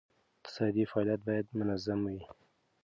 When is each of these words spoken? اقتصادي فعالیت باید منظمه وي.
اقتصادي 0.37 0.83
فعالیت 0.91 1.19
باید 1.27 1.47
منظمه 1.59 2.09
وي. 2.13 2.23